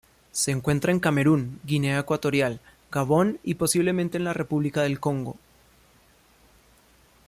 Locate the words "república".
4.33-4.81